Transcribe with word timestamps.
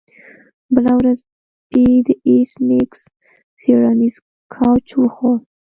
بله 0.73 0.91
ورځ 0.99 1.17
سپي 1.61 1.85
د 2.05 2.07
ایس 2.27 2.51
میکس 2.67 2.99
څیړنیز 3.59 4.15
کوچ 4.53 4.87
وخوړ 5.01 5.37